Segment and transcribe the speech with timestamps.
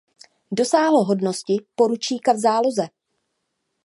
[0.51, 2.87] Dosáhl hodnosti poručíka v záloze.